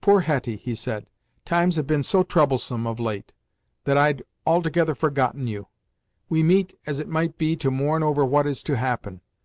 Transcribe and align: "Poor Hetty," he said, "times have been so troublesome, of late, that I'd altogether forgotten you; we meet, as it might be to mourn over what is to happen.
"Poor 0.00 0.20
Hetty," 0.20 0.54
he 0.54 0.76
said, 0.76 1.10
"times 1.44 1.74
have 1.74 1.86
been 1.88 2.04
so 2.04 2.22
troublesome, 2.22 2.86
of 2.86 3.00
late, 3.00 3.32
that 3.82 3.98
I'd 3.98 4.22
altogether 4.46 4.94
forgotten 4.94 5.48
you; 5.48 5.66
we 6.28 6.44
meet, 6.44 6.78
as 6.86 7.00
it 7.00 7.08
might 7.08 7.36
be 7.38 7.56
to 7.56 7.72
mourn 7.72 8.04
over 8.04 8.24
what 8.24 8.46
is 8.46 8.62
to 8.62 8.76
happen. 8.76 9.20